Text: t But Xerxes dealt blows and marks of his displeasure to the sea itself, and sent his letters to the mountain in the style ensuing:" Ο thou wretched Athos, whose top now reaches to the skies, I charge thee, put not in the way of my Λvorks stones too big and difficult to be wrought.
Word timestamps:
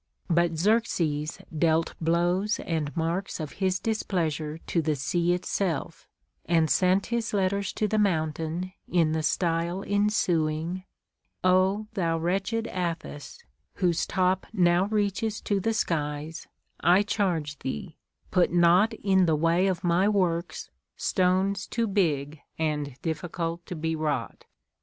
t 0.29 0.33
But 0.33 0.57
Xerxes 0.57 1.37
dealt 1.55 1.93
blows 2.01 2.59
and 2.61 2.91
marks 2.97 3.39
of 3.39 3.51
his 3.61 3.77
displeasure 3.79 4.57
to 4.65 4.81
the 4.81 4.95
sea 4.95 5.33
itself, 5.33 6.07
and 6.47 6.71
sent 6.71 7.05
his 7.13 7.35
letters 7.35 7.71
to 7.73 7.87
the 7.87 7.99
mountain 7.99 8.73
in 8.87 9.11
the 9.11 9.21
style 9.21 9.83
ensuing:" 9.85 10.85
Ο 11.43 11.85
thou 11.93 12.17
wretched 12.17 12.65
Athos, 12.69 13.43
whose 13.75 14.07
top 14.07 14.47
now 14.51 14.85
reaches 14.87 15.39
to 15.41 15.59
the 15.59 15.71
skies, 15.71 16.47
I 16.79 17.03
charge 17.03 17.59
thee, 17.59 17.95
put 18.31 18.51
not 18.51 18.95
in 18.95 19.27
the 19.27 19.35
way 19.35 19.67
of 19.67 19.83
my 19.83 20.07
Λvorks 20.07 20.69
stones 20.97 21.67
too 21.67 21.85
big 21.85 22.39
and 22.57 22.99
difficult 23.03 23.63
to 23.67 23.75
be 23.75 23.95
wrought. 23.95 24.45